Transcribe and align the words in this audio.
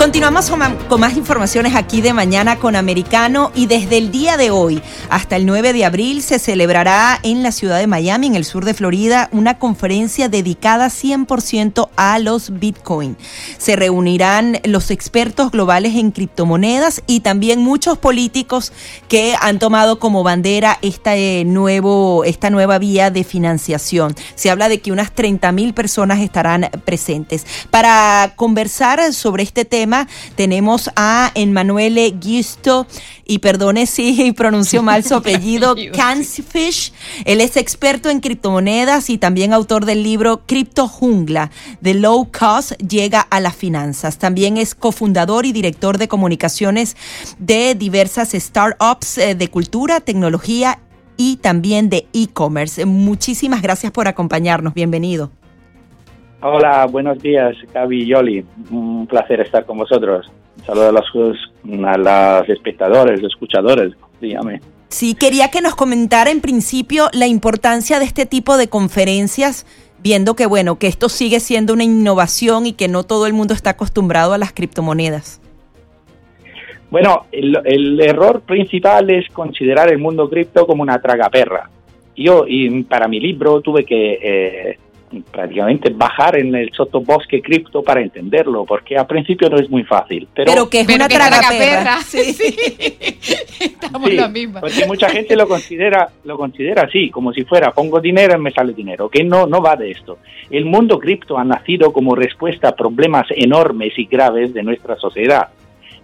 Continuamos 0.00 0.50
con 0.88 0.98
más 0.98 1.14
informaciones 1.18 1.74
aquí 1.74 2.00
de 2.00 2.14
mañana 2.14 2.56
con 2.56 2.74
Americano 2.74 3.52
y 3.54 3.66
desde 3.66 3.98
el 3.98 4.10
día 4.10 4.38
de 4.38 4.50
hoy 4.50 4.82
hasta 5.10 5.36
el 5.36 5.44
9 5.44 5.74
de 5.74 5.84
abril 5.84 6.22
se 6.22 6.38
celebrará 6.38 7.20
en 7.22 7.42
la 7.42 7.52
ciudad 7.52 7.78
de 7.78 7.86
Miami, 7.86 8.28
en 8.28 8.34
el 8.34 8.46
sur 8.46 8.64
de 8.64 8.72
Florida, 8.72 9.28
una 9.30 9.58
conferencia 9.58 10.30
dedicada 10.30 10.86
100% 10.86 11.90
a 11.96 12.18
los 12.18 12.58
Bitcoin. 12.58 13.18
Se 13.58 13.76
reunirán 13.76 14.58
los 14.64 14.90
expertos 14.90 15.50
globales 15.50 15.94
en 15.94 16.12
criptomonedas 16.12 17.02
y 17.06 17.20
también 17.20 17.60
muchos 17.60 17.98
políticos 17.98 18.72
que 19.06 19.34
han 19.38 19.58
tomado 19.58 19.98
como 19.98 20.22
bandera 20.22 20.78
este 20.80 21.44
nuevo, 21.44 22.24
esta 22.24 22.48
nueva 22.48 22.78
vía 22.78 23.10
de 23.10 23.22
financiación. 23.22 24.16
Se 24.34 24.50
habla 24.50 24.70
de 24.70 24.80
que 24.80 24.92
unas 24.92 25.12
30 25.12 25.52
mil 25.52 25.74
personas 25.74 26.20
estarán 26.20 26.70
presentes. 26.86 27.44
Para 27.70 28.32
conversar 28.36 29.12
sobre 29.12 29.42
este 29.42 29.66
tema, 29.66 29.89
tenemos 30.36 30.90
a 30.96 31.30
Emanuele 31.34 32.14
Gisto, 32.20 32.86
y 33.30 33.38
perdone 33.38 33.86
si 33.86 34.32
pronuncio 34.36 34.82
mal 34.82 35.04
su 35.04 35.14
apellido, 35.20 35.76
Cansfish. 35.94 36.92
Él 37.24 37.40
es 37.40 37.56
experto 37.56 38.10
en 38.10 38.18
criptomonedas 38.18 39.08
y 39.08 39.18
también 39.18 39.52
autor 39.52 39.84
del 39.84 40.02
libro 40.02 40.42
Cripto 40.46 40.88
Jungla, 40.88 41.52
de 41.80 41.94
Low 41.94 42.28
Cost 42.36 42.72
llega 42.78 43.20
a 43.20 43.38
las 43.38 43.54
finanzas. 43.54 44.18
También 44.18 44.56
es 44.56 44.74
cofundador 44.74 45.46
y 45.46 45.52
director 45.52 45.96
de 45.96 46.08
comunicaciones 46.08 46.96
de 47.38 47.76
diversas 47.76 48.30
startups 48.32 49.18
eh, 49.18 49.36
de 49.36 49.48
cultura, 49.48 50.00
tecnología 50.00 50.80
y 51.16 51.36
también 51.36 51.88
de 51.88 52.08
e-commerce. 52.12 52.84
Muchísimas 52.84 53.62
gracias 53.62 53.92
por 53.92 54.08
acompañarnos. 54.08 54.74
Bienvenido. 54.74 55.30
Hola, 56.42 56.86
buenos 56.86 57.18
días, 57.18 57.54
Gaby 57.74 58.02
y 58.02 58.06
Yoli. 58.06 58.44
Un 58.70 59.06
placer 59.06 59.40
estar 59.40 59.66
con 59.66 59.76
vosotros. 59.76 60.30
Saludos 60.64 60.88
a 60.88 61.18
los, 61.18 61.86
a 61.86 61.98
los 62.38 62.48
espectadores, 62.48 63.22
escuchadores, 63.22 63.92
dígame. 64.20 64.60
Sí, 64.88 65.14
quería 65.14 65.50
que 65.50 65.60
nos 65.60 65.76
comentara 65.76 66.30
en 66.30 66.40
principio 66.40 67.08
la 67.12 67.26
importancia 67.26 67.98
de 67.98 68.06
este 68.06 68.24
tipo 68.24 68.56
de 68.56 68.68
conferencias, 68.68 69.66
viendo 70.02 70.34
que 70.34 70.46
bueno, 70.46 70.78
que 70.78 70.86
esto 70.86 71.10
sigue 71.10 71.40
siendo 71.40 71.74
una 71.74 71.84
innovación 71.84 72.66
y 72.66 72.72
que 72.72 72.88
no 72.88 73.04
todo 73.04 73.26
el 73.26 73.34
mundo 73.34 73.52
está 73.52 73.70
acostumbrado 73.70 74.32
a 74.32 74.38
las 74.38 74.52
criptomonedas. 74.52 75.40
Bueno, 76.90 77.26
el, 77.30 78.00
error 78.00 78.40
principal 78.40 79.10
es 79.10 79.28
considerar 79.28 79.92
el 79.92 79.98
mundo 79.98 80.28
cripto 80.28 80.66
como 80.66 80.82
una 80.82 81.00
tragaperra. 81.00 81.70
Yo, 82.16 82.44
y 82.48 82.82
para 82.82 83.06
mi 83.06 83.20
libro, 83.20 83.60
tuve 83.60 83.84
que 83.84 84.18
eh, 84.20 84.78
prácticamente 85.30 85.90
bajar 85.90 86.38
en 86.38 86.54
el 86.54 86.70
sotobosque 86.72 87.42
cripto 87.42 87.82
para 87.82 88.00
entenderlo, 88.00 88.64
porque 88.64 88.96
al 88.96 89.06
principio 89.06 89.48
no 89.48 89.58
es 89.58 89.68
muy 89.68 89.84
fácil. 89.84 90.28
Pero, 90.34 90.68
que 90.68 90.80
es 90.80 90.88
una 90.88 91.08
tragaperra. 91.08 91.98
Sí, 92.10 92.32
sí. 92.32 92.56
Estamos 93.60 94.12
la 94.12 94.28
misma. 94.28 94.60
Porque 94.60 94.86
mucha 94.86 95.08
gente 95.08 95.36
lo 95.36 95.46
considera, 95.46 96.08
lo 96.24 96.36
considera 96.36 96.82
así, 96.82 97.10
como 97.10 97.32
si 97.32 97.44
fuera 97.44 97.72
pongo 97.72 98.00
dinero 98.00 98.36
y 98.36 98.40
me 98.40 98.50
sale 98.50 98.72
dinero, 98.72 99.08
que 99.08 99.22
no, 99.22 99.46
no 99.46 99.60
va 99.60 99.76
de 99.76 99.90
esto. 99.90 100.18
El 100.50 100.64
mundo 100.64 100.98
cripto 100.98 101.38
ha 101.38 101.44
nacido 101.44 101.92
como 101.92 102.14
respuesta 102.14 102.68
a 102.68 102.76
problemas 102.76 103.26
enormes 103.30 103.92
y 103.96 104.06
graves 104.06 104.52
de 104.54 104.62
nuestra 104.62 104.96
sociedad, 104.96 105.48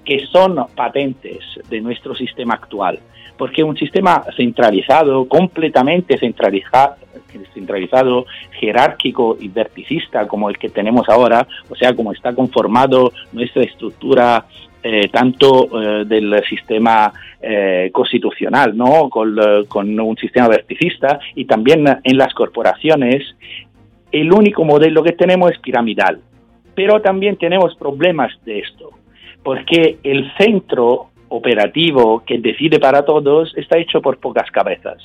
que 0.05 0.27
son 0.27 0.57
patentes 0.75 1.39
de 1.69 1.81
nuestro 1.81 2.15
sistema 2.15 2.55
actual 2.55 3.01
porque 3.37 3.63
un 3.63 3.77
sistema 3.77 4.25
centralizado, 4.37 5.29
completamente 5.29 6.19
centralizado, 6.19 6.97
centralizado, 7.55 8.27
jerárquico 8.53 9.37
y 9.41 9.49
verticista 9.49 10.27
como 10.27 10.49
el 10.49 10.59
que 10.59 10.69
tenemos 10.69 11.09
ahora, 11.09 11.47
o 11.69 11.75
sea, 11.75 11.95
como 11.95 12.13
está 12.13 12.35
conformado 12.35 13.13
nuestra 13.33 13.63
estructura 13.63 14.47
eh, 14.89 15.09
tanto 15.09 15.83
eh, 15.83 16.05
del 16.05 16.45
sistema 16.49 17.13
eh, 17.43 17.91
constitucional, 17.93 18.77
¿no? 18.77 19.09
Con, 19.11 19.37
con, 19.67 19.99
un 19.99 20.17
sistema 20.17 20.47
verticista 20.47 21.19
y 21.35 21.45
también 21.45 21.85
en 22.05 22.17
las 22.17 22.33
corporaciones, 22.35 23.35
el 24.13 24.33
único 24.33 24.65
modelo 24.65 25.03
que 25.03 25.13
tenemos 25.13 25.51
es 25.51 25.59
piramidal. 25.59 26.21
Pero 26.77 27.01
también 27.01 27.37
tenemos 27.37 27.75
problemas 27.75 28.33
de 28.45 28.61
esto, 28.61 28.91
porque 29.43 29.99
el 30.05 30.31
centro 30.39 31.09
operativo 31.31 32.23
que 32.25 32.39
decide 32.39 32.79
para 32.79 33.05
todos 33.05 33.53
está 33.57 33.79
hecho 33.79 34.01
por 34.01 34.19
pocas 34.19 34.49
cabezas. 34.53 34.99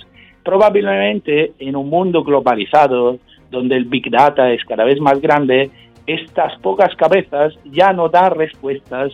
Probablemente 0.44 1.54
en 1.60 1.76
un 1.76 1.90
mundo 1.90 2.24
globalizado, 2.24 3.20
donde 3.50 3.76
el 3.76 3.86
Big 3.86 4.10
Data 4.10 4.52
es 4.52 4.64
cada 4.66 4.84
vez 4.84 5.00
más 5.00 5.22
grande, 5.22 5.70
estas 6.08 6.58
pocas 6.60 6.96
cabezas 6.96 7.54
ya 7.66 7.94
no 7.94 8.10
dan 8.10 8.32
respuestas 8.32 9.12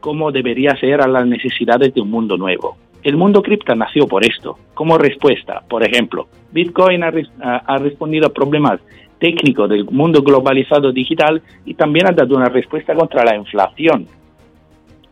como 0.00 0.30
debería 0.30 0.76
ser 0.76 1.00
a 1.00 1.08
las 1.08 1.26
necesidades 1.26 1.92
de 1.92 2.00
un 2.00 2.10
mundo 2.10 2.36
nuevo. 2.36 2.76
El 3.02 3.16
mundo 3.16 3.42
cripto 3.42 3.74
nació 3.74 4.06
por 4.06 4.24
esto, 4.24 4.58
como 4.74 4.98
respuesta. 4.98 5.62
Por 5.68 5.84
ejemplo, 5.84 6.28
Bitcoin 6.52 7.02
ha, 7.02 7.12
ha 7.40 7.78
respondido 7.78 8.26
a 8.26 8.32
problemas 8.32 8.80
técnicos 9.18 9.68
del 9.68 9.84
mundo 9.84 10.22
globalizado 10.22 10.92
digital 10.92 11.42
y 11.64 11.74
también 11.74 12.06
ha 12.06 12.12
dado 12.12 12.36
una 12.36 12.48
respuesta 12.48 12.94
contra 12.94 13.24
la 13.24 13.36
inflación 13.36 14.06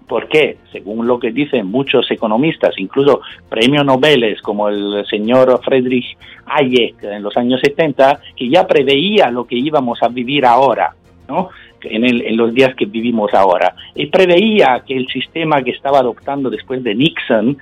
¿Por 0.06 0.28
qué? 0.28 0.58
Según 0.70 1.06
lo 1.06 1.18
que 1.18 1.32
dicen 1.32 1.66
muchos 1.66 2.08
economistas, 2.10 2.78
incluso 2.78 3.22
premios 3.48 3.84
Nobel 3.84 4.36
como 4.40 4.68
el 4.68 5.04
señor 5.10 5.60
Friedrich 5.64 6.16
Hayek 6.46 7.02
en 7.02 7.22
los 7.22 7.36
años 7.36 7.60
70, 7.60 8.20
que 8.36 8.48
ya 8.48 8.66
preveía 8.66 9.30
lo 9.30 9.46
que 9.46 9.56
íbamos 9.56 10.00
a 10.02 10.08
vivir 10.08 10.46
ahora, 10.46 10.94
¿no? 11.28 11.48
En, 11.82 12.04
en, 12.04 12.36
los 12.36 12.54
días 12.54 12.74
que 12.74 12.86
vivimos 12.86 13.34
ahora. 13.34 13.74
Y 13.94 14.06
preveía 14.06 14.82
que 14.86 14.96
el 14.96 15.06
sistema 15.08 15.62
que 15.62 15.70
estaba 15.72 15.98
adoptando 15.98 16.50
después 16.50 16.82
de 16.82 16.94
Nixon 16.94 17.58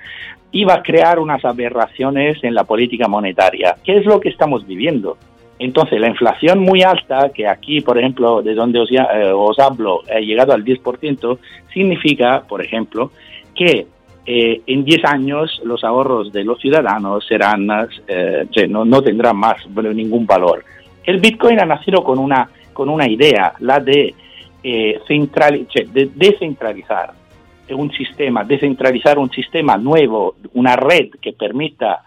iba 0.51 0.75
a 0.75 0.83
crear 0.83 1.19
unas 1.19 1.43
aberraciones 1.43 2.43
en 2.43 2.53
la 2.55 2.63
política 2.63 3.07
monetaria. 3.07 3.75
¿Qué 3.83 3.97
es 3.97 4.05
lo 4.05 4.19
que 4.19 4.29
estamos 4.29 4.65
viviendo? 4.65 5.17
Entonces, 5.57 5.99
la 6.01 6.09
inflación 6.09 6.59
muy 6.59 6.81
alta, 6.81 7.29
que 7.33 7.47
aquí, 7.47 7.79
por 7.79 7.97
ejemplo, 7.97 8.41
de 8.41 8.53
donde 8.53 8.79
os, 8.79 8.91
eh, 8.91 9.01
hablo, 9.57 10.01
ha 10.13 10.19
llegado 10.19 10.53
al 10.53 10.65
10%, 10.65 11.37
significa, 11.73 12.43
por 12.47 12.63
ejemplo, 12.63 13.11
que 13.55 13.87
eh, 14.25 14.61
en 14.67 14.83
10 14.83 15.05
años 15.05 15.61
los 15.63 15.83
ahorros 15.83 16.33
de 16.33 16.43
los 16.43 16.59
ciudadanos 16.59 17.25
serán, 17.25 17.67
eh, 18.07 18.45
no, 18.67 19.01
tendrán 19.01 19.37
más 19.37 19.57
ningún 19.67 20.25
valor. 20.25 20.65
El 21.05 21.19
Bitcoin 21.19 21.59
ha 21.61 21.65
nacido 21.65 22.03
con 22.03 22.19
una, 22.19 22.49
con 22.73 22.89
una 22.89 23.07
idea, 23.07 23.53
la 23.59 23.79
de, 23.79 24.13
central, 25.07 25.67
de 25.73 26.09
descentralizar 26.15 27.13
un 27.69 27.91
sistema, 27.91 28.43
descentralizar 28.43 29.17
un 29.19 29.29
sistema 29.29 29.77
nuevo, 29.77 30.35
una 30.53 30.75
red 30.75 31.11
que 31.21 31.33
permita 31.33 32.01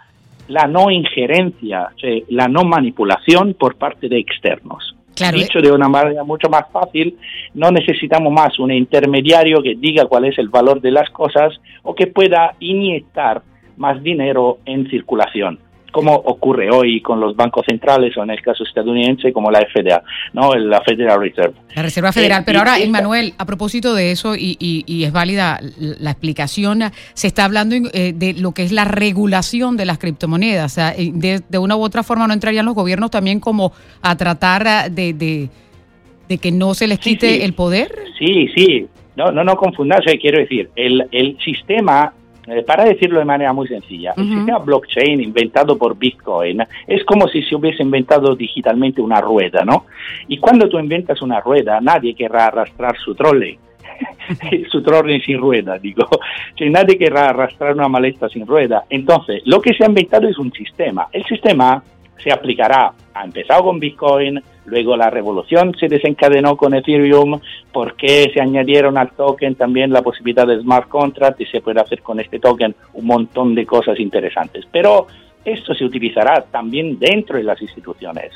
la 0.49 0.67
no 0.67 0.91
injerencia, 0.91 1.89
la 2.29 2.49
no 2.49 2.65
manipulación 2.65 3.55
por 3.55 3.77
parte 3.77 4.09
de 4.09 4.19
externos. 4.19 4.95
Dicho 5.33 5.61
de 5.61 5.73
una 5.73 5.89
manera 5.89 6.23
mucho 6.23 6.49
más 6.49 6.71
fácil, 6.73 7.17
no 7.55 7.71
necesitamos 7.73 8.33
más 8.33 8.59
un 8.61 8.71
intermediario 8.71 9.61
que 9.63 9.75
diga 9.75 10.07
cuál 10.07 10.27
es 10.27 10.39
el 10.39 10.49
valor 10.49 10.81
de 10.81 10.93
las 10.93 11.11
cosas 11.11 11.61
o 11.83 11.95
que 11.95 12.07
pueda 12.07 12.55
inyectar 12.61 13.43
más 13.77 14.01
dinero 14.03 14.59
en 14.65 14.89
circulación 14.89 15.59
como 15.99 16.15
ocurre 16.15 16.71
hoy 16.71 17.01
con 17.01 17.19
los 17.19 17.35
bancos 17.35 17.67
centrales 17.69 18.17
o 18.17 18.23
en 18.23 18.31
el 18.31 18.41
caso 18.41 18.63
estadounidense 18.63 19.33
como 19.33 19.51
la 19.51 19.67
FDA, 19.67 20.01
¿no? 20.33 20.55
la 20.55 20.81
Federal 20.83 21.19
Reserve. 21.21 21.55
La 21.75 21.83
Reserva 21.83 22.13
Federal. 22.13 22.45
Pero 22.47 22.61
ahora, 22.61 22.79
Emmanuel, 22.79 23.35
a 23.37 23.45
propósito 23.45 23.97
de 23.97 24.13
eso, 24.13 24.37
y, 24.37 24.57
y, 24.61 25.03
es 25.03 25.11
válida 25.11 25.59
la 25.81 26.13
explicación, 26.13 26.85
se 27.15 27.27
está 27.27 27.45
hablando 27.45 27.75
eh, 27.93 28.13
de 28.15 28.35
lo 28.35 28.53
que 28.53 28.63
es 28.63 28.71
la 28.71 28.85
regulación 28.85 29.77
de 29.77 29.87
las 29.87 29.99
criptomonedas. 29.99 30.71
O 30.71 30.75
sea, 30.77 30.93
de, 30.93 31.43
de, 31.49 31.59
una 31.59 31.75
u 31.75 31.83
otra 31.83 32.05
forma 32.05 32.29
no 32.29 32.33
entrarían 32.33 32.65
los 32.65 32.77
gobiernos 32.77 33.11
también 33.11 33.41
como 33.41 33.73
a 34.01 34.17
tratar 34.17 34.93
de, 34.93 35.13
de, 35.15 36.39
que 36.39 36.53
no 36.53 36.75
se 36.75 36.87
les 36.87 37.01
quite 37.01 37.45
el 37.45 37.55
poder. 37.55 37.91
Sí, 38.21 38.47
sí, 38.55 38.87
No, 39.17 39.33
no, 39.33 39.43
no 39.43 39.57
confundas, 39.57 40.03
quiero 40.21 40.39
decir, 40.39 40.71
el, 40.77 41.09
el 41.11 41.37
sistema 41.45 42.13
eh, 42.51 42.63
para 42.63 42.85
decirlo 42.85 43.19
de 43.19 43.25
manera 43.25 43.53
muy 43.53 43.67
sencilla, 43.69 44.15
el 44.17 44.29
sistema 44.29 44.59
blockchain 44.59 45.21
inventado 45.21 45.77
por 45.77 45.97
Bitcoin 45.97 46.63
es 46.87 47.05
como 47.05 47.29
si 47.29 47.43
se 47.43 47.55
hubiese 47.55 47.83
inventado 47.83 48.35
digitalmente 48.35 49.01
una 49.01 49.21
rueda, 49.21 49.65
¿no? 49.65 49.87
Y 50.29 50.39
cuando 50.39 50.69
tú 50.69 50.79
inventas 50.79 51.21
una 51.23 51.41
rueda, 51.41 51.81
nadie 51.81 52.15
querrá 52.15 52.47
arrastrar 52.47 52.97
su 52.99 53.15
trolley. 53.15 53.59
su 54.71 54.83
trolley 54.83 55.21
sin 55.21 55.39
rueda, 55.39 55.79
digo. 55.79 56.09
Que 56.57 56.71
nadie 56.71 56.99
querrá 56.99 57.31
arrastrar 57.31 57.75
una 57.75 57.89
maleta 57.89 58.29
sin 58.29 58.47
rueda. 58.47 58.85
Entonces, 58.91 59.43
lo 59.45 59.61
que 59.61 59.75
se 59.75 59.85
ha 59.85 59.89
inventado 59.89 60.29
es 60.29 60.39
un 60.39 60.53
sistema. 60.53 61.09
El 61.13 61.25
sistema 61.25 61.83
se 62.23 62.33
aplicará, 62.33 62.93
ha 63.15 63.25
empezado 63.25 63.65
con 63.65 63.81
Bitcoin, 63.81 64.43
luego 64.67 64.97
la 64.97 65.11
revolución 65.11 65.75
se 65.79 65.89
desencadenó 65.89 66.57
con 66.57 66.75
Ethereum, 66.75 67.41
porque 67.73 68.31
se 68.33 68.41
añadieron 68.41 68.99
al 68.99 69.11
token 69.13 69.55
también 69.55 69.93
la 69.93 70.03
posibilidad 70.03 70.47
de 70.47 70.61
smart 70.61 70.89
contract 70.89 71.41
y 71.41 71.47
se 71.47 71.61
puede 71.61 71.81
hacer 71.81 72.03
con 72.03 72.21
este 72.21 72.39
token 72.39 72.75
un 72.95 73.07
montón 73.07 73.55
de 73.55 73.67
cosas 73.67 73.99
interesantes. 74.01 74.67
Pero 74.71 75.07
esto 75.45 75.75
se 75.75 75.85
utilizará 75.85 76.45
también 76.51 76.99
dentro 76.99 77.39
de 77.39 77.45
las 77.45 77.61
instituciones. 77.63 78.33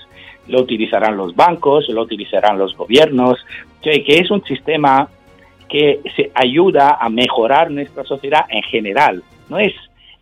Lo 0.48 0.60
utilizarán 0.60 1.16
los 1.16 1.34
bancos, 1.34 1.88
lo 1.88 2.02
utilizarán 2.02 2.58
los 2.58 2.76
gobiernos, 2.76 3.44
que, 3.82 4.02
es 4.06 4.30
un 4.30 4.44
sistema 4.44 5.08
que 5.68 6.00
se 6.16 6.30
ayuda 6.34 6.98
a 7.00 7.08
mejorar 7.08 7.70
nuestra 7.70 8.04
sociedad 8.04 8.44
en 8.48 8.62
general. 8.62 9.22
No 9.48 9.58
es 9.58 9.72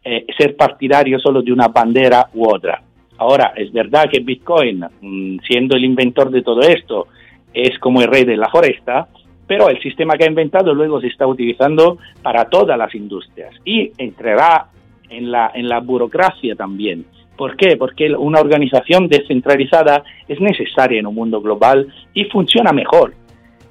eh, 0.05 0.27
ser 0.37 0.57
partidario 0.57 1.19
solo 1.19 1.43
de 1.43 1.53
una 1.53 1.69
bandera 1.69 2.29
u 2.35 2.49
otra. 2.49 2.83
Ahora, 3.21 3.53
es 3.55 3.71
verdad 3.71 4.09
que 4.11 4.21
Bitcoin, 4.21 4.83
mm, 5.03 5.41
siendo 5.47 5.77
el 5.77 5.85
inventor 5.85 6.31
de 6.31 6.41
todo 6.41 6.63
esto, 6.63 7.09
es 7.53 7.79
como 7.79 8.01
el 8.01 8.09
rey 8.09 8.25
de 8.25 8.39
la 8.39 8.49
foresta, 8.49 9.09
pero 9.47 9.69
el 9.69 9.79
sistema 9.83 10.17
que 10.17 10.25
ha 10.25 10.29
inventado 10.29 10.73
luego 10.73 11.03
se 11.03 11.09
está 11.09 11.27
utilizando 11.27 11.99
para 12.23 12.47
todas 12.47 12.79
las 12.79 12.95
industrias 12.95 13.55
y 13.63 13.93
entrará 13.99 14.69
en 15.11 15.31
la, 15.31 15.51
en 15.55 15.69
la 15.69 15.81
burocracia 15.81 16.55
también. 16.55 17.05
¿Por 17.37 17.57
qué? 17.57 17.77
Porque 17.77 18.11
una 18.15 18.41
organización 18.41 19.07
descentralizada 19.07 20.03
es 20.27 20.41
necesaria 20.41 21.01
en 21.01 21.07
un 21.07 21.15
mundo 21.15 21.43
global 21.43 21.89
y 22.15 22.25
funciona 22.25 22.73
mejor. 22.73 23.13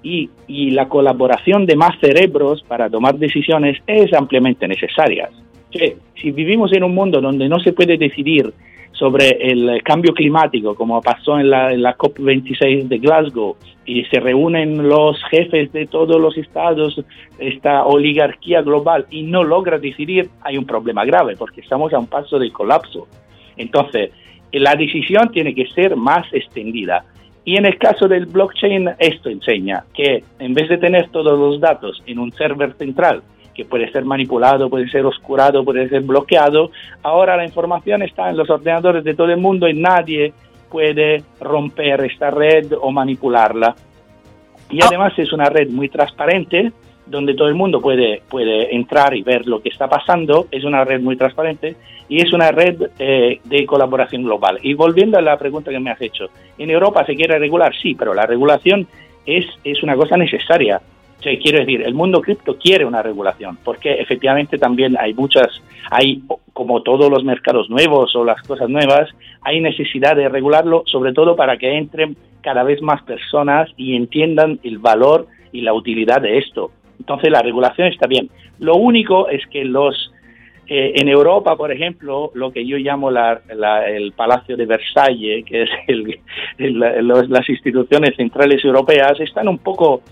Y, 0.03 0.29
y 0.47 0.69
la 0.71 0.87
colaboración 0.87 1.65
de 1.65 1.75
más 1.75 1.99
cerebros 1.99 2.63
para 2.67 2.87
tomar 2.87 3.17
decisiones 3.17 3.81
es 3.87 4.13
ampliamente 4.13 4.67
necesaria. 4.67 5.29
si 5.71 6.31
vivimos 6.31 6.71
en 6.73 6.83
un 6.83 6.93
mundo 6.93 7.19
donde 7.19 7.49
no 7.49 7.59
se 7.59 7.73
puede 7.73 7.97
decidir 7.97 8.53
sobre 8.99 9.29
el 9.39 9.81
cambio 9.81 10.13
climático, 10.13 10.75
como 10.75 11.01
pasó 11.01 11.39
en 11.39 11.49
la, 11.49 11.97
COP26 11.97 12.89
de 12.89 12.97
Glasgow, 12.97 13.55
y 13.85 14.03
se 14.05 14.19
reúnen 14.19 14.87
los 14.87 15.17
jefes 15.31 15.71
de 15.71 15.87
todos 15.87 16.19
los 16.19 16.37
estados, 16.37 17.01
esta 17.39 17.85
oligarquía 17.85 18.61
global, 18.61 19.05
y 19.09 19.23
no 19.23 19.45
logra 19.45 19.79
decidir, 19.79 20.29
hay 20.41 20.57
un 20.57 20.65
problema 20.65 21.05
grave, 21.05 21.37
porque 21.37 21.61
estamos 21.61 21.93
a 21.93 21.99
un 21.99 22.07
paso 22.07 22.37
del 22.37 22.51
colapso. 22.51 23.07
Entonces, 23.55 24.11
la 24.51 24.75
decisión 24.75 25.31
tiene 25.31 25.55
que 25.55 25.67
ser 25.67 25.95
más 25.95 26.27
extendida. 26.33 27.05
Y 27.45 27.55
en 27.55 27.65
el 27.65 27.77
caso 27.77 28.07
del 28.07 28.25
blockchain, 28.25 28.89
esto 28.99 29.29
enseña 29.29 29.85
que 29.93 30.23
en 30.39 30.53
vez 30.53 30.67
de 30.67 30.77
tener 30.77 31.09
todos 31.09 31.39
los 31.39 31.61
datos 31.61 32.03
en 32.05 32.19
un 32.19 32.33
server 32.33 32.73
central, 32.73 33.23
que 33.59 33.65
puede 33.65 33.91
ser 33.91 34.05
manipulado, 34.05 34.69
puede 34.69 34.87
ser 34.87 35.05
oscurado, 35.05 35.65
puede 35.65 35.89
ser 35.89 36.01
bloqueado. 36.03 36.71
Ahora 37.03 37.35
la 37.35 37.43
información 37.43 38.01
está 38.01 38.29
en 38.29 38.37
los 38.37 38.49
ordenadores 38.49 39.03
de 39.03 39.13
todo 39.15 39.27
el 39.27 39.37
mundo 39.37 39.67
y 39.67 39.73
nadie 39.73 40.31
puede 40.71 41.23
romper 41.41 42.05
esta 42.05 42.31
red 42.31 42.71
o 42.79 42.89
manipularla. 42.89 43.75
Y 44.69 44.81
ah. 44.81 44.85
además 44.87 45.11
es 45.17 45.33
una 45.33 45.49
red 45.49 45.69
muy 45.69 45.89
transparente, 45.89 46.71
donde 47.05 47.33
todo 47.33 47.49
el 47.49 47.55
mundo 47.55 47.81
puede, 47.81 48.21
puede 48.29 48.73
entrar 48.73 49.13
y 49.13 49.23
ver 49.23 49.45
lo 49.45 49.61
que 49.61 49.67
está 49.67 49.89
pasando. 49.89 50.47
Es 50.51 50.63
una 50.63 50.85
red 50.85 51.01
muy 51.01 51.17
transparente 51.17 51.75
y 52.07 52.21
es 52.21 52.31
una 52.31 52.51
red 52.51 52.81
eh, 52.97 53.41
de 53.43 53.65
colaboración 53.65 54.23
global. 54.23 54.59
Y 54.61 54.73
volviendo 54.73 55.17
a 55.17 55.21
la 55.21 55.37
pregunta 55.37 55.69
que 55.69 55.81
me 55.81 55.91
has 55.91 56.01
hecho, 56.01 56.27
¿en 56.57 56.69
Europa 56.69 57.05
se 57.05 57.15
quiere 57.15 57.37
regular? 57.37 57.73
Sí, 57.75 57.93
pero 57.93 58.13
la 58.13 58.25
regulación 58.25 58.87
es, 59.25 59.45
es 59.65 59.83
una 59.83 59.97
cosa 59.97 60.15
necesaria 60.15 60.79
quiero 61.21 61.59
decir, 61.59 61.81
el 61.81 61.93
mundo 61.93 62.21
cripto 62.21 62.57
quiere 62.57 62.85
una 62.85 63.01
regulación, 63.01 63.57
porque 63.63 63.93
efectivamente 63.93 64.57
también 64.57 64.97
hay 64.97 65.13
muchas, 65.13 65.47
hay 65.91 66.23
como 66.53 66.81
todos 66.81 67.09
los 67.09 67.23
mercados 67.23 67.69
nuevos 67.69 68.15
o 68.15 68.23
las 68.23 68.41
cosas 68.43 68.69
nuevas, 68.69 69.09
hay 69.41 69.59
necesidad 69.59 70.15
de 70.15 70.29
regularlo, 70.29 70.83
sobre 70.85 71.13
todo 71.13 71.35
para 71.35 71.57
que 71.57 71.77
entren 71.77 72.15
cada 72.41 72.63
vez 72.63 72.81
más 72.81 73.01
personas 73.03 73.69
y 73.77 73.95
entiendan 73.95 74.59
el 74.63 74.77
valor 74.79 75.27
y 75.51 75.61
la 75.61 75.73
utilidad 75.73 76.21
de 76.21 76.37
esto. 76.37 76.71
Entonces 76.99 77.31
la 77.31 77.41
regulación 77.41 77.87
está 77.87 78.07
bien. 78.07 78.29
Lo 78.59 78.75
único 78.75 79.29
es 79.29 79.45
que 79.47 79.65
los 79.65 80.11
eh, 80.71 81.01
en 81.01 81.09
Europa, 81.09 81.55
por 81.55 81.71
ejemplo, 81.71 82.31
lo 82.35 82.51
que 82.51 82.63
yo 82.63 82.77
llamo 82.77 83.09
el 83.09 84.11
Palacio 84.15 84.55
de 84.55 84.67
Versalles, 84.67 85.43
que 85.43 85.63
es 85.63 85.69
las 86.57 87.49
instituciones 87.49 88.15
centrales 88.15 88.63
europeas, 88.63 89.19
están 89.19 89.47
un 89.47 89.57
poco 89.57 90.03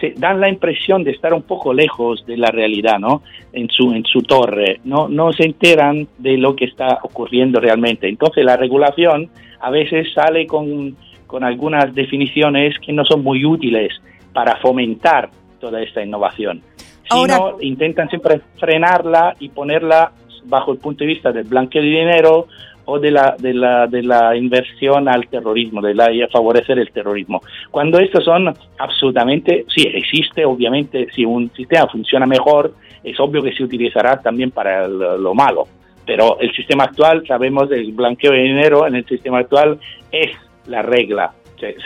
se 0.00 0.14
dan 0.16 0.40
la 0.40 0.48
impresión 0.48 1.04
de 1.04 1.12
estar 1.12 1.32
un 1.32 1.42
poco 1.42 1.72
lejos 1.72 2.24
de 2.26 2.36
la 2.36 2.50
realidad, 2.50 2.98
¿no? 2.98 3.22
En 3.52 3.68
su, 3.68 3.92
en 3.92 4.04
su 4.04 4.22
torre, 4.22 4.80
no, 4.84 5.08
no 5.08 5.32
se 5.32 5.44
enteran 5.44 6.08
de 6.18 6.36
lo 6.36 6.54
que 6.54 6.66
está 6.66 6.98
ocurriendo 7.02 7.60
realmente. 7.60 8.08
Entonces 8.08 8.44
la 8.44 8.56
regulación 8.56 9.30
a 9.60 9.70
veces 9.70 10.12
sale 10.14 10.46
con, 10.46 10.96
con 11.26 11.44
algunas 11.44 11.94
definiciones 11.94 12.78
que 12.78 12.92
no 12.92 13.04
son 13.04 13.22
muy 13.22 13.44
útiles 13.44 13.92
para 14.32 14.56
fomentar 14.56 15.30
toda 15.60 15.82
esta 15.82 16.02
innovación. 16.02 16.62
Sino 17.10 17.56
intentan 17.60 18.08
siempre 18.08 18.40
frenarla 18.58 19.34
y 19.40 19.48
ponerla 19.48 20.12
bajo 20.44 20.72
el 20.72 20.78
punto 20.78 21.04
de 21.04 21.06
vista 21.06 21.32
del 21.32 21.44
blanqueo 21.44 21.82
de 21.82 21.88
dinero 21.88 22.46
o 22.90 22.98
de 22.98 23.10
la, 23.10 23.36
de 23.38 23.52
la, 23.52 23.86
de 23.86 24.02
la 24.02 24.34
inversión 24.34 25.10
al 25.10 25.28
terrorismo, 25.28 25.82
de 25.82 25.94
la, 25.94 26.08
favorecer 26.32 26.78
el 26.78 26.90
terrorismo. 26.90 27.42
Cuando 27.70 27.98
estos 27.98 28.24
son 28.24 28.50
absolutamente, 28.78 29.66
sí, 29.68 29.86
existe 29.92 30.46
obviamente, 30.46 31.06
si 31.14 31.22
un 31.26 31.50
sistema 31.54 31.86
funciona 31.86 32.24
mejor, 32.24 32.72
es 33.04 33.20
obvio 33.20 33.42
que 33.42 33.52
se 33.52 33.62
utilizará 33.62 34.22
también 34.22 34.52
para 34.52 34.88
lo 34.88 35.34
malo, 35.34 35.68
pero 36.06 36.40
el 36.40 36.50
sistema 36.54 36.84
actual, 36.84 37.26
sabemos, 37.26 37.70
el 37.70 37.92
blanqueo 37.92 38.32
de 38.32 38.38
dinero 38.38 38.86
en 38.86 38.94
el 38.94 39.04
sistema 39.04 39.40
actual 39.40 39.78
es 40.10 40.30
la 40.66 40.80
regla. 40.80 41.34
Es, 41.60 41.76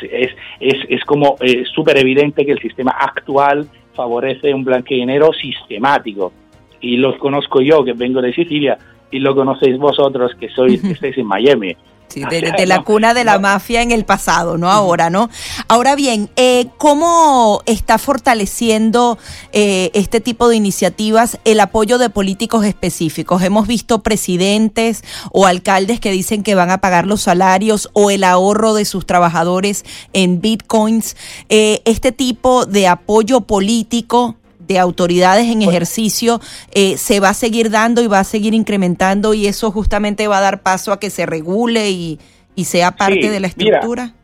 es, 0.61 0.77
es 0.89 1.05
como 1.05 1.37
súper 1.75 1.99
evidente 1.99 2.47
que 2.47 2.53
el 2.53 2.61
sistema 2.61 2.93
actual 2.93 3.67
favorece 3.95 4.55
un 4.55 4.63
blanqueo 4.63 4.99
de 4.99 5.01
dinero 5.01 5.33
sistemático. 5.33 6.33
Y 6.81 6.97
los 6.97 7.17
conozco 7.17 7.61
yo, 7.61 7.85
que 7.85 7.93
vengo 7.93 8.23
de 8.23 8.33
Sicilia, 8.33 8.79
y 9.13 9.21
lo 9.21 9.37
conocéis 9.37 9.79
vosotros 9.79 10.33
que 10.41 10.49
sois 10.49 10.81
que 10.81 10.91
estáis 10.93 11.17
en 11.19 11.27
Miami. 11.27 11.77
Sí, 12.09 12.23
de, 12.29 12.67
la 12.67 12.83
cuna 12.83 13.15
de 13.15 13.25
la 13.25 13.39
mafia 13.39 13.81
en 13.81 13.91
el 13.91 14.05
pasado, 14.05 14.59
no 14.59 14.71
ahora, 14.71 15.09
¿no? 15.09 15.31
Ahora 15.67 15.97
bien, 15.97 16.29
eh, 16.37 16.67
¿cómo 16.77 17.63
está 17.65 17.97
fortaleciendo 17.97 19.17
eh, 19.53 19.91
este 19.95 20.21
tipo 20.21 20.51
de 20.51 20.57
iniciativas 20.57 21.39
el 21.47 21.59
apoyo 21.59 21.97
de 21.97 22.11
políticos 22.11 22.67
específicos? 22.67 23.43
Hemos 23.43 23.67
visto 23.67 24.03
presidentes 24.03 25.03
o 25.33 25.47
alcaldes 25.47 26.01
que 26.01 26.11
dicen 26.11 26.43
que 26.43 26.55
van 26.55 26.71
a 26.71 26.83
pagar 26.83 27.07
los 27.07 27.23
salarios 27.23 27.89
o 27.95 28.11
el 28.11 28.25
ahorro 28.25 28.75
de 28.75 28.85
sus 28.85 29.07
trabajadores 29.07 29.87
en 30.13 30.43
bitcoins. 30.43 31.17
Eh, 31.49 31.81
este 31.87 32.13
tipo 32.13 32.67
de 32.67 32.89
apoyo 32.89 33.41
político 33.41 34.37
de 34.67 34.79
autoridades 34.79 35.47
en 35.47 35.63
ejercicio 35.63 36.41
eh, 36.75 36.97
se 36.97 37.21
va 37.21 37.31
a 37.31 37.35
seguir 37.35 37.71
dando 37.71 38.03
y 38.03 38.07
va 38.07 38.21
a 38.21 38.25
seguir 38.25 38.55
incrementando 38.55 39.35
y 39.35 39.47
eso 39.47 39.71
justamente 39.71 40.29
va 40.29 40.39
a 40.39 40.43
dar 40.43 40.63
paso 40.63 40.93
a 40.93 41.01
que 41.01 41.11
se 41.11 41.27
regule 41.27 41.91
y, 41.91 42.19
sea 42.65 42.93
parte 42.93 43.29
de 43.29 43.41
la 43.41 43.49
estructura? 43.49 44.15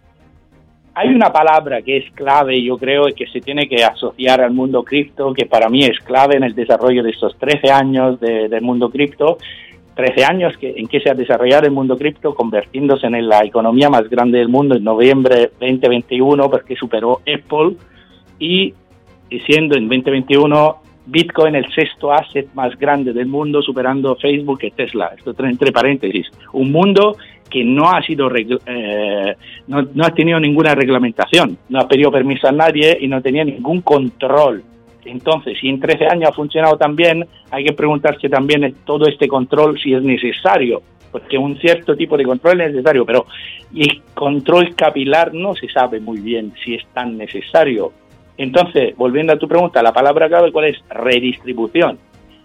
hay 0.98 1.10
una 1.10 1.32
palabra 1.32 1.80
que 1.82 1.98
es 1.98 2.10
clave, 2.10 2.60
yo 2.60 2.76
creo, 2.76 3.08
y 3.08 3.12
que 3.12 3.28
se 3.28 3.40
tiene 3.40 3.68
que 3.68 3.84
asociar 3.84 4.40
al 4.40 4.52
mundo 4.52 4.82
cripto, 4.82 5.32
que 5.32 5.46
para 5.46 5.68
mí 5.68 5.84
es 5.84 6.00
clave 6.00 6.36
en 6.36 6.42
el 6.42 6.56
desarrollo 6.56 7.04
de 7.04 7.10
estos 7.10 7.38
13 7.38 7.70
años 7.70 8.18
del 8.18 8.62
mundo 8.62 8.90
cripto, 8.90 9.38
13 9.94 10.24
años 10.24 10.56
que, 10.56 10.74
en 10.76 10.88
que 10.88 10.98
se 10.98 11.08
ha 11.08 11.14
desarrollado 11.14 11.66
el 11.66 11.70
mundo 11.70 11.96
cripto, 11.96 12.34
convirtiéndose 12.34 13.06
en 13.06 13.28
la 13.28 13.44
economía 13.44 13.88
más 13.88 14.08
grande 14.08 14.38
del 14.38 14.48
mundo 14.48 14.74
en 14.74 14.82
noviembre 14.82 15.52
2021, 15.60 16.50
porque 16.50 16.74
superó 16.74 17.20
Apple. 17.20 17.76
Y 18.40 18.74
siendo 19.46 19.76
en 19.76 19.88
2021 19.88 20.76
Bitcoin 21.06 21.54
el 21.54 21.72
sexto 21.72 22.12
asset 22.12 22.52
más 22.54 22.78
grande 22.78 23.12
del 23.12 23.26
mundo, 23.26 23.62
superando 23.62 24.16
Facebook 24.16 24.60
y 24.62 24.70
Tesla. 24.70 25.12
Esto 25.16 25.34
entre 25.44 25.72
paréntesis. 25.72 26.26
Un 26.52 26.70
mundo 26.70 27.16
que 27.48 27.64
no 27.64 27.90
ha 27.90 28.02
sido 28.02 28.30
eh, 28.36 29.34
no, 29.66 30.04
ha 30.04 30.10
tenido 30.10 30.38
ninguna 30.38 30.74
reglamentación, 30.74 31.56
no 31.70 31.80
ha 31.80 31.88
pedido 31.88 32.10
permiso 32.10 32.46
a 32.46 32.52
nadie 32.52 32.98
y 33.00 33.08
no 33.08 33.22
tenía 33.22 33.44
ningún 33.44 33.80
control. 33.80 34.62
Entonces, 35.04 35.56
si 35.58 35.68
en 35.68 35.80
13 35.80 36.06
años 36.06 36.30
ha 36.30 36.34
funcionado 36.34 36.76
tan 36.76 36.94
bien, 36.94 37.26
hay 37.50 37.64
que 37.64 37.72
preguntarse 37.72 38.28
también 38.28 38.74
todo 38.84 39.06
este 39.06 39.26
control 39.26 39.80
si 39.80 39.94
es 39.94 40.02
necesario, 40.02 40.82
porque 41.10 41.38
un 41.38 41.58
cierto 41.58 41.96
tipo 41.96 42.18
de 42.18 42.24
control 42.24 42.60
es 42.60 42.72
necesario, 42.72 43.06
pero 43.06 43.24
el 43.74 44.02
control 44.12 44.74
capilar 44.74 45.32
no 45.32 45.54
se 45.54 45.68
sabe 45.70 46.00
muy 46.00 46.20
bien 46.20 46.52
si 46.62 46.74
es 46.74 46.86
tan 46.92 47.16
necesario 47.16 47.92
Entonces, 48.38 48.96
volviendo 48.96 49.32
a 49.32 49.38
tu 49.38 49.48
pregunta, 49.48 49.82
la 49.82 49.92
palabra 49.92 50.28
clave, 50.28 50.52
¿cuál 50.52 50.66
es? 50.66 50.78
Redistribución. 50.88 51.98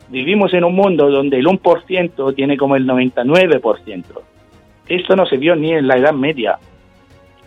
Vivimos 0.10 0.54
en 0.54 0.64
un 0.64 0.76
mundo 0.76 1.10
donde 1.10 1.38
el 1.38 1.46
1% 1.46 2.36
tiene 2.36 2.58
como 2.58 2.76
el 2.76 2.86
99%. 2.86 4.04
Esto 4.90 5.16
no 5.16 5.26
se 5.28 5.38
vio 5.38 5.56
ni 5.56 5.72
en 5.72 5.88
la 5.88 5.98
Edad 5.98 6.14
Media, 6.14 6.58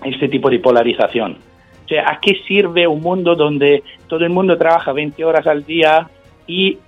este 0.05 0.29
tipo 0.29 0.49
de 0.49 0.61
polarización. 0.61 1.39
O 1.85 1.89
sea, 1.89 2.05
¿a 2.09 2.21
qué 2.21 2.37
sirve 2.47 2.87
un 2.87 3.01
mundo 3.01 3.35
donde 3.35 3.83
todo 4.07 4.25
el 4.25 4.31
mundo 4.31 4.57
trabaja 4.57 4.93
20 4.93 5.25
horas 5.25 5.47
al 5.47 5.65
día 5.65 6.09
y 6.47 6.79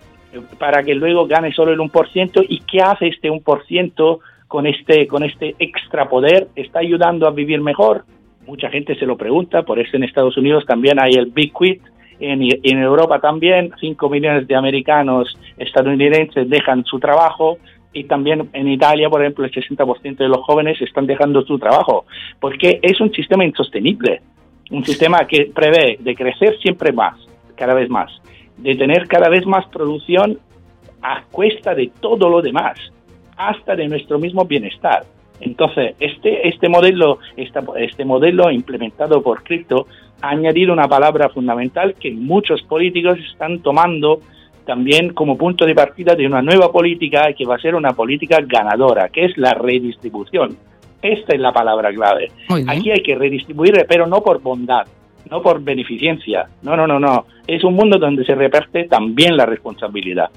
para 0.58 0.82
que 0.82 0.94
luego 0.94 1.26
gane 1.26 1.52
solo 1.52 1.72
el 1.72 1.78
1%? 1.78 2.46
¿Y 2.48 2.60
qué 2.60 2.80
hace 2.80 3.08
este 3.08 3.30
1% 3.30 4.18
con 4.46 4.66
este, 4.66 5.06
con 5.06 5.24
este 5.24 5.56
extra 5.58 6.08
poder? 6.08 6.48
¿Está 6.54 6.80
ayudando 6.80 7.26
a 7.26 7.32
vivir 7.32 7.60
mejor? 7.60 8.04
Mucha 8.48 8.70
gente 8.70 8.94
se 8.94 9.04
lo 9.04 9.18
pregunta, 9.18 9.62
por 9.62 9.78
eso 9.78 9.94
en 9.94 10.04
Estados 10.04 10.38
Unidos 10.38 10.64
también 10.66 10.98
hay 10.98 11.12
el 11.12 11.26
Big 11.26 11.52
Quit, 11.52 11.82
en, 12.18 12.78
Europa 12.78 13.20
también 13.20 13.72
5 13.78 14.08
millones 14.08 14.48
de 14.48 14.56
americanos 14.56 15.38
estadounidenses 15.58 16.48
dejan 16.48 16.82
su 16.86 16.98
trabajo 16.98 17.58
y 17.92 18.04
también 18.04 18.48
en 18.54 18.68
Italia, 18.68 19.10
por 19.10 19.20
ejemplo, 19.20 19.44
el 19.44 19.52
60% 19.52 20.16
de 20.16 20.28
los 20.28 20.38
jóvenes 20.38 20.80
están 20.80 21.06
dejando 21.06 21.42
su 21.42 21.58
trabajo, 21.58 22.06
porque 22.40 22.80
es 22.80 22.98
un 23.02 23.12
sistema 23.12 23.44
insostenible, 23.44 24.22
un 24.70 24.82
sistema 24.82 25.26
que 25.26 25.50
prevé 25.54 25.98
de 26.00 26.14
crecer 26.14 26.56
siempre 26.62 26.90
más, 26.90 27.18
cada 27.54 27.74
vez 27.74 27.90
más, 27.90 28.10
de 28.56 28.74
tener 28.76 29.06
cada 29.08 29.28
vez 29.28 29.44
más 29.44 29.66
producción 29.66 30.38
a 31.02 31.22
cuesta 31.30 31.74
de 31.74 31.92
todo 32.00 32.30
lo 32.30 32.40
demás, 32.40 32.78
hasta 33.36 33.76
de 33.76 33.88
nuestro 33.88 34.18
mismo 34.18 34.46
bienestar. 34.46 35.04
Entonces, 35.40 35.94
este, 36.00 36.48
este, 36.48 36.68
modelo, 36.68 37.18
este 37.36 38.04
modelo 38.04 38.50
implementado 38.50 39.22
por 39.22 39.42
Crypto 39.42 39.86
ha 40.20 40.30
añadido 40.30 40.72
una 40.72 40.88
palabra 40.88 41.28
fundamental 41.28 41.94
que 41.94 42.10
muchos 42.10 42.62
políticos 42.62 43.18
están 43.30 43.60
tomando 43.60 44.20
también 44.68 45.14
como 45.14 45.38
punto 45.38 45.64
de 45.64 45.74
partida 45.74 46.14
de 46.14 46.26
una 46.26 46.42
nueva 46.42 46.70
política 46.70 47.32
que 47.32 47.46
va 47.46 47.54
a 47.54 47.58
ser 47.58 47.74
una 47.74 47.92
política 47.92 48.40
ganadora, 48.46 49.08
que 49.08 49.24
es 49.24 49.38
la 49.38 49.54
redistribución. 49.54 50.58
Esta 51.00 51.34
es 51.34 51.40
la 51.40 51.52
palabra 51.52 51.90
clave. 51.92 52.30
Aquí 52.66 52.90
hay 52.90 53.02
que 53.02 53.14
redistribuir, 53.14 53.86
pero 53.88 54.06
no 54.06 54.20
por 54.20 54.42
bondad, 54.42 54.86
no 55.30 55.40
por 55.40 55.62
beneficencia. 55.62 56.48
No, 56.62 56.76
no, 56.76 56.86
no, 56.86 56.98
no. 56.98 57.24
Es 57.46 57.64
un 57.64 57.74
mundo 57.74 57.98
donde 57.98 58.24
se 58.26 58.34
reparte 58.34 58.84
también 58.84 59.36
la 59.36 59.46
responsabilidad. 59.46 60.28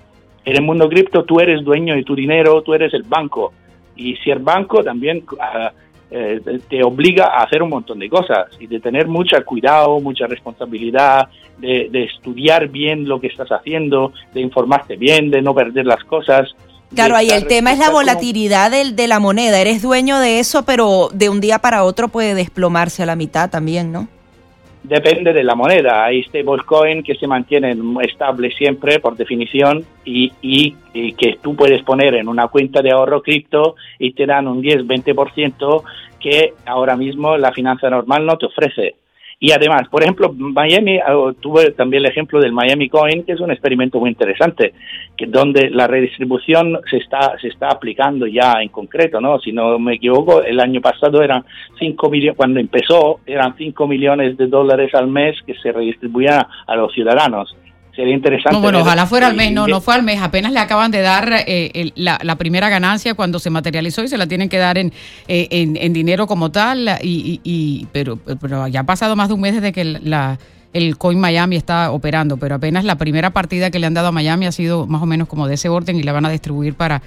En 0.46 0.56
el 0.56 0.62
mundo 0.62 0.88
cripto 0.88 1.24
tú 1.24 1.40
eres 1.40 1.64
dueño 1.64 1.96
de 1.96 2.04
tu 2.04 2.16
dinero, 2.16 2.62
tú 2.62 2.74
eres 2.74 2.94
el 2.94 3.04
banco. 3.04 3.52
Y 3.96 4.16
si 4.18 4.32
el 4.32 4.40
banco 4.40 4.84
también 4.84 5.24
ah, 5.40 5.72
eh, 6.10 6.42
te 6.70 6.84
obliga 6.84 7.28
a 7.28 7.44
hacer 7.44 7.64
un 7.64 7.70
montón 7.70 8.00
de 8.00 8.10
cosas 8.10 8.48
y 8.60 8.68
de 8.68 8.80
tener 8.80 9.08
mucho 9.08 9.38
cuidado, 9.46 10.00
mucha 10.00 10.28
responsabilidad, 10.28 11.30
de, 11.58 11.88
de 11.92 12.04
estudiar 12.04 12.68
bien 12.68 13.08
lo 13.08 13.22
que 13.22 13.28
estás 13.28 13.50
haciendo, 13.50 14.12
de 14.34 14.42
informarte 14.42 14.98
bien, 14.98 15.30
de 15.30 15.42
no 15.42 15.54
perder 15.54 15.86
las 15.86 16.04
cosas. 16.04 16.50
Claro, 16.94 17.16
ahí 17.16 17.30
el 17.30 17.48
tema 17.48 17.72
es 17.72 17.80
la 17.80 17.90
volatilidad 17.90 18.72
del, 18.72 18.96
de 18.96 19.08
la 19.08 19.20
moneda. 19.20 19.60
Eres 19.60 19.82
dueño 19.82 20.20
de 20.20 20.40
eso, 20.40 20.66
pero 20.66 21.10
de 21.14 21.30
un 21.30 21.40
día 21.40 21.60
para 21.60 21.84
otro 21.84 22.10
puede 22.10 22.34
desplomarse 22.34 23.04
a 23.04 23.06
la 23.06 23.16
mitad 23.16 23.50
también, 23.50 23.92
¿no? 23.92 24.10
Depende 24.84 25.32
de 25.32 25.44
la 25.44 25.54
moneda. 25.54 26.06
Hay 26.06 26.24
stablecoin 26.24 27.04
que 27.04 27.16
se 27.16 27.28
mantienen 27.28 27.98
estables 28.02 28.56
siempre 28.56 29.00
por 29.00 29.16
definición 29.16 29.86
y, 30.04 30.32
y, 30.42 30.76
y, 30.94 31.14
que 31.14 31.38
tú 31.42 31.56
puedes 31.56 31.84
poner 31.84 32.16
en 32.16 32.28
una 32.28 32.48
cuenta 32.48 32.82
de 32.82 32.92
ahorro 32.92 33.22
cripto 33.22 33.76
y 34.00 34.14
te 34.14 34.26
dan 34.26 34.48
un 34.48 34.64
10-20% 34.64 35.84
que 36.20 36.54
ahora 36.66 36.96
mismo 36.96 37.38
la 37.38 37.52
finanza 37.52 37.90
normal 37.90 38.26
no 38.26 38.38
te 38.38 38.48
ofrece. 38.48 38.96
Y 39.44 39.52
además, 39.54 39.88
por 39.90 40.04
ejemplo, 40.04 40.32
Miami, 40.38 41.00
ah, 41.00 41.32
tuve 41.40 41.72
también 41.72 42.06
el 42.06 42.12
ejemplo 42.12 42.40
del 42.40 42.52
Miami 42.52 42.90
Coin, 42.90 43.24
que 43.24 43.32
es 43.32 43.40
un 43.40 43.50
experimento 43.50 44.00
muy 44.00 44.12
interesante, 44.12 44.76
que 45.18 45.26
donde 45.26 45.72
la 45.72 45.88
redistribución 45.88 46.80
se 46.88 46.98
está, 46.98 47.40
se 47.42 47.48
está 47.48 47.70
aplicando 47.70 48.28
ya 48.28 48.62
en 48.62 48.70
concreto, 48.70 49.20
¿no? 49.20 49.40
Si 49.40 49.52
no 49.52 49.80
me 49.80 49.96
equivoco, 49.96 50.44
el 50.44 50.60
año 50.60 50.80
pasado 50.80 51.24
eran 51.24 51.44
5 51.80 52.10
millones, 52.12 52.38
cuando 52.38 52.60
empezó, 52.60 53.22
eran 53.26 53.58
5 53.58 53.88
millones 53.88 54.38
de 54.38 54.46
dólares 54.46 54.94
al 54.94 55.08
mes 55.08 55.36
que 55.44 55.56
se 55.56 55.72
redistribuían 55.72 56.46
a 56.68 56.76
los 56.76 56.94
ciudadanos 56.94 57.56
sería 57.96 58.14
interesante. 58.14 58.56
No, 58.56 58.62
bueno, 58.62 58.80
ojalá 58.80 59.06
fuera 59.06 59.28
al 59.28 59.36
mes, 59.36 59.52
no, 59.52 59.68
no 59.68 59.82
fue 59.82 59.96
al 59.96 60.04
mes, 60.04 60.22
apenas 60.22 60.52
le 60.52 60.60
acaban 60.60 60.92
de 60.92 61.02
dar 61.02 61.32
eh, 61.48 61.92
la, 61.96 62.36
primera 62.36 62.70
ganancia 62.70 63.14
cuando 63.14 63.40
se 63.40 63.50
materializó 63.50 64.04
y 64.04 64.08
se 64.08 64.18
la 64.18 64.28
tienen 64.28 64.50
que 64.50 64.58
dar 64.58 64.78
en, 64.78 64.94
eh, 65.28 65.48
en, 65.52 65.94
dinero 65.94 66.28
como 66.28 66.52
tal, 66.52 66.90
y, 67.02 67.40
y, 67.44 67.88
pero, 67.92 68.18
pero 68.18 68.68
ya 68.68 68.82
ha 68.82 68.86
pasado 68.86 69.16
más 69.16 69.28
de 69.28 69.34
un 69.34 69.42
mes 69.42 69.56
desde 69.56 69.72
que 69.72 69.84
la, 69.84 70.38
el 70.74 70.98
Coin 70.98 71.20
Miami 71.20 71.56
está 71.56 71.92
operando, 71.92 72.38
pero 72.38 72.56
apenas 72.56 72.86
la 72.86 72.96
primera 72.98 73.32
partida 73.32 73.72
que 73.72 73.80
le 73.80 73.88
han 73.88 73.94
dado 73.94 74.08
a 74.08 74.12
Miami 74.12 74.46
ha 74.46 74.52
sido 74.52 74.88
más 74.88 75.02
o 75.02 75.06
menos 75.06 75.28
como 75.28 75.48
de 75.48 75.56
ese 75.56 75.70
orden 75.70 75.98
y 75.98 76.04
la 76.04 76.14
van 76.14 76.26
a 76.26 76.30
distribuir 76.30 76.76
para 76.76 77.02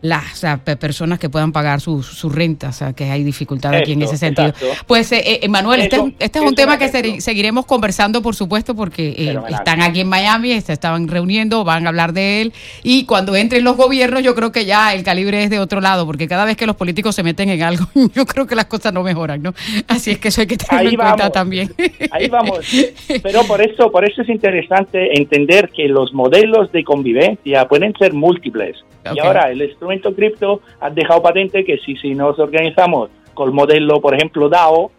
las 0.00 0.44
personas 0.78 1.18
que 1.18 1.28
puedan 1.28 1.52
pagar 1.52 1.80
su, 1.80 2.02
su 2.02 2.30
renta, 2.30 2.68
o 2.68 2.72
sea, 2.72 2.92
que 2.92 3.10
hay 3.10 3.24
dificultad 3.24 3.74
aquí 3.74 3.92
en 3.92 4.02
ese 4.02 4.16
sentido. 4.16 4.52
Pues, 4.86 5.10
eh, 5.12 5.40
eh 5.42 5.48
Manuel, 5.48 5.80
este, 5.80 6.14
este, 6.18 6.38
es 6.38 6.44
un 6.44 6.54
tema 6.54 6.78
que 6.78 6.88
seguiremos 7.20 7.66
conversando, 7.66 8.22
por 8.22 8.34
supuesto, 8.34 8.74
porque 8.74 9.08
eh, 9.16 9.38
están 9.48 9.82
aquí 9.82 10.00
en 10.00 10.08
Miami, 10.08 10.60
se 10.60 10.72
estaban 10.72 11.08
reuniendo, 11.08 11.64
van 11.64 11.86
a 11.86 11.88
hablar 11.88 12.12
de 12.12 12.42
él, 12.42 12.52
y 12.82 13.04
cuando 13.04 13.34
entren 13.34 13.64
los 13.64 13.76
gobiernos, 13.76 14.22
yo 14.22 14.34
creo 14.34 14.52
que 14.52 14.64
ya 14.64 14.94
el 14.94 15.02
calibre 15.02 15.42
es 15.42 15.50
de 15.50 15.58
otro 15.58 15.80
lado, 15.80 16.06
porque 16.06 16.28
cada 16.28 16.44
vez 16.44 16.56
que 16.56 16.66
los 16.66 16.76
políticos 16.76 17.14
se 17.14 17.22
meten 17.22 17.48
en 17.48 17.62
algo, 17.62 17.86
yo 18.14 18.24
creo 18.26 18.46
que 18.46 18.54
las 18.54 18.66
cosas 18.66 18.92
no 18.92 19.02
mejoran, 19.02 19.42
¿no? 19.42 19.54
Así 19.88 20.12
es 20.12 20.18
que 20.18 20.28
eso 20.28 20.42
hay 20.42 20.46
que 20.46 20.56
tenerlo 20.56 20.90
en 20.90 20.96
cuenta 20.96 21.30
también. 21.30 21.74
Ahí 22.10 22.28
vamos. 22.28 22.60
Pero 23.22 23.42
por 23.44 23.60
eso, 23.60 23.90
por 23.90 24.04
eso 24.04 24.22
es 24.22 24.28
interesante 24.28 25.18
entender 25.18 25.70
que 25.74 25.88
los 25.88 26.12
modelos 26.12 26.70
de 26.72 26.84
convivencia 26.84 27.66
pueden 27.66 27.92
ser 27.98 28.12
múltiples. 28.12 28.76
Y 29.14 29.20
ahora 29.20 29.50
el 29.50 29.62
instrumento 29.92 30.14
cripto 30.14 30.60
ha 30.80 30.90
dejado 30.90 31.22
patente 31.22 31.64
que 31.64 31.78
si, 31.78 31.96
si 31.96 32.14
nos 32.14 32.38
organizamos 32.38 33.10
con 33.34 33.48
el 33.48 33.54
modelo, 33.54 34.00
por 34.00 34.14
ejemplo, 34.14 34.48
DAO, 34.48 34.90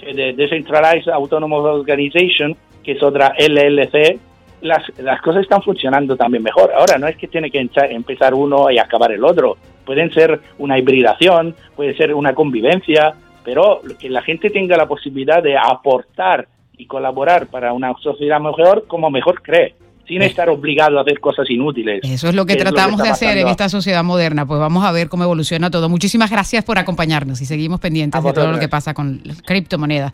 de 0.00 0.32
Decentralized 0.32 1.10
Autonomous 1.10 1.64
Organization, 1.64 2.56
que 2.82 2.92
es 2.92 3.02
otra 3.02 3.34
LLC, 3.38 4.18
las, 4.60 4.82
las 4.98 5.20
cosas 5.22 5.42
están 5.42 5.62
funcionando 5.62 6.16
también 6.16 6.42
mejor. 6.42 6.72
Ahora, 6.72 6.98
no 6.98 7.08
es 7.08 7.16
que 7.16 7.28
tiene 7.28 7.50
que 7.50 7.68
empezar 7.90 8.34
uno 8.34 8.70
y 8.70 8.78
acabar 8.78 9.12
el 9.12 9.24
otro. 9.24 9.56
Pueden 9.84 10.12
ser 10.12 10.40
una 10.58 10.78
hibridación, 10.78 11.54
puede 11.74 11.96
ser 11.96 12.14
una 12.14 12.34
convivencia, 12.34 13.14
pero 13.44 13.80
que 13.98 14.08
la 14.08 14.22
gente 14.22 14.50
tenga 14.50 14.76
la 14.76 14.86
posibilidad 14.86 15.42
de 15.42 15.56
aportar 15.56 16.48
y 16.76 16.86
colaborar 16.86 17.48
para 17.48 17.72
una 17.72 17.92
sociedad 18.00 18.40
mejor 18.40 18.86
como 18.86 19.10
mejor 19.10 19.42
cree 19.42 19.74
sin 20.08 20.22
estar 20.22 20.48
obligado 20.48 20.98
a 20.98 21.02
hacer 21.02 21.20
cosas 21.20 21.48
inútiles. 21.50 22.00
Eso 22.02 22.28
es 22.28 22.34
lo 22.34 22.46
que 22.46 22.56
tratamos 22.56 23.00
de 23.02 23.10
hacer 23.10 23.36
en 23.36 23.46
esta 23.46 23.68
sociedad 23.68 24.02
moderna. 24.02 24.46
Pues 24.46 24.58
vamos 24.58 24.84
a 24.84 24.90
ver 24.90 25.08
cómo 25.08 25.22
evoluciona 25.22 25.70
todo. 25.70 25.88
Muchísimas 25.88 26.30
gracias 26.30 26.64
por 26.64 26.78
acompañarnos 26.78 27.40
y 27.40 27.44
seguimos 27.46 27.78
pendientes 27.78 28.24
de 28.24 28.32
todo 28.32 28.50
lo 28.50 28.58
que 28.58 28.68
pasa 28.68 28.94
con 28.94 29.22
criptomonedas. 29.44 30.12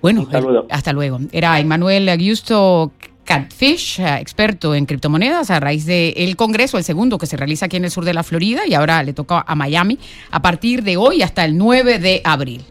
Bueno, 0.00 0.26
hasta 0.70 0.92
luego. 0.92 1.20
Era 1.30 1.60
Emanuel 1.60 2.08
Augusto 2.08 2.92
Catfish, 3.24 4.00
experto 4.00 4.74
en 4.74 4.86
criptomonedas, 4.86 5.50
a 5.50 5.60
raíz 5.60 5.86
del 5.86 6.34
Congreso, 6.36 6.76
el 6.76 6.84
segundo 6.84 7.18
que 7.18 7.26
se 7.26 7.36
realiza 7.36 7.66
aquí 7.66 7.76
en 7.76 7.84
el 7.84 7.90
sur 7.90 8.04
de 8.04 8.14
la 8.14 8.24
Florida 8.24 8.62
y 8.66 8.74
ahora 8.74 9.02
le 9.04 9.12
toca 9.12 9.44
a 9.46 9.54
Miami 9.54 9.98
a 10.30 10.42
partir 10.42 10.82
de 10.82 10.96
hoy 10.96 11.22
hasta 11.22 11.44
el 11.44 11.56
9 11.56 12.00
de 12.00 12.20
abril. 12.24 12.62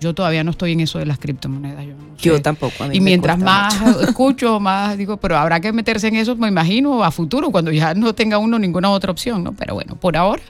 Yo 0.00 0.14
todavía 0.14 0.44
no 0.44 0.52
estoy 0.52 0.72
en 0.72 0.80
eso 0.80 0.98
de 0.98 1.06
las 1.06 1.18
criptomonedas. 1.18 1.84
Yo, 2.18 2.40
tampoco. 2.40 2.74
y 2.92 3.00
mientras 3.00 3.38
más 3.38 3.80
escucho, 4.02 4.60
más 4.60 4.96
digo, 4.96 5.16
pero 5.16 5.36
habrá 5.36 5.60
que 5.60 5.72
meterse 5.72 6.08
en 6.08 6.16
eso, 6.16 6.36
me 6.36 6.48
imagino, 6.48 7.02
a 7.02 7.10
futuro, 7.10 7.50
cuando 7.50 7.72
ya 7.72 7.94
no 7.94 8.14
tenga 8.14 8.38
uno 8.38 8.58
ninguna 8.58 8.90
otra 8.90 9.10
opción, 9.10 9.42
¿no? 9.42 9.52
Pero 9.52 9.74
bueno, 9.74 9.96
por 9.96 10.16
ahora 10.16 10.42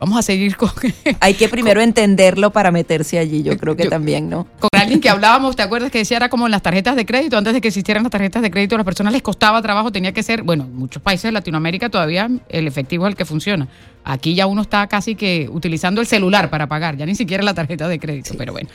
vamos 0.00 0.18
a 0.18 0.22
seguir 0.22 0.56
con... 0.56 0.70
Hay 1.20 1.34
que 1.34 1.48
primero 1.48 1.80
entenderlo 1.80 2.50
para 2.50 2.70
meterse 2.70 3.18
allí, 3.18 3.42
yo 3.42 3.56
creo 3.56 3.76
que 3.76 3.86
también, 3.86 4.28
¿no? 4.28 4.46
Con 4.58 4.70
alguien 4.72 5.00
que 5.00 5.08
hablábamos, 5.10 5.56
¿te 5.56 5.62
acuerdas 5.62 5.90
que 5.90 5.98
decía 5.98 6.16
era 6.16 6.28
como 6.28 6.46
en 6.46 6.52
las 6.52 6.62
tarjetas 6.62 6.96
de 6.96 7.06
crédito? 7.06 7.36
Antes 7.36 7.54
de 7.54 7.60
que 7.60 7.68
existieran 7.68 8.02
las 8.02 8.12
tarjetas 8.12 8.42
de 8.42 8.50
crédito, 8.50 8.74
a 8.74 8.78
las 8.78 8.84
personas 8.84 9.12
les 9.12 9.22
costaba 9.22 9.60
trabajo, 9.62 9.92
tenía 9.92 10.12
que 10.12 10.22
ser, 10.22 10.42
bueno, 10.42 10.64
en 10.64 10.76
muchos 10.76 11.02
países 11.02 11.24
de 11.24 11.32
Latinoamérica 11.32 11.88
todavía 11.88 12.28
el 12.48 12.66
efectivo 12.66 13.06
es 13.06 13.12
el 13.12 13.16
que 13.16 13.24
funciona. 13.24 13.68
Aquí 14.04 14.34
ya 14.34 14.46
uno 14.46 14.60
está 14.60 14.86
casi 14.86 15.14
que 15.14 15.48
utilizando 15.50 16.02
el 16.02 16.06
celular 16.06 16.50
para 16.50 16.66
pagar, 16.68 16.96
ya 16.96 17.06
ni 17.06 17.14
siquiera 17.14 17.42
la 17.42 17.54
tarjeta 17.54 17.88
de 17.88 17.98
crédito, 17.98 18.34
pero 18.36 18.52
bueno. 18.52 18.68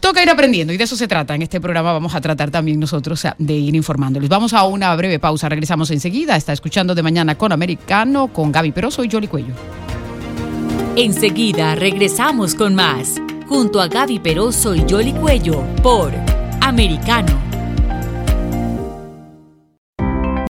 Toca 0.00 0.22
ir 0.22 0.30
aprendiendo 0.30 0.72
y 0.72 0.78
de 0.78 0.84
eso 0.84 0.96
se 0.96 1.06
trata. 1.06 1.34
En 1.34 1.42
este 1.42 1.60
programa 1.60 1.92
vamos 1.92 2.14
a 2.14 2.20
tratar 2.20 2.50
también 2.50 2.80
nosotros 2.80 3.26
de 3.38 3.54
ir 3.54 3.74
informándoles. 3.74 4.30
Vamos 4.30 4.54
a 4.54 4.64
una 4.64 4.94
breve 4.96 5.18
pausa, 5.18 5.50
regresamos 5.50 5.90
enseguida. 5.90 6.36
Está 6.36 6.54
escuchando 6.54 6.94
de 6.94 7.02
mañana 7.02 7.36
con 7.36 7.52
Americano, 7.52 8.28
con 8.28 8.50
Gaby 8.50 8.72
Peroso 8.72 9.04
y 9.04 9.10
Jolly 9.10 9.28
Cuello. 9.28 9.54
Enseguida 10.96 11.74
regresamos 11.74 12.54
con 12.54 12.76
más, 12.76 13.20
junto 13.48 13.80
a 13.80 13.88
Gaby 13.88 14.20
Peroso 14.20 14.76
y 14.76 14.84
Jolly 14.88 15.12
Cuello, 15.12 15.64
por 15.82 16.12
Americano. 16.60 17.53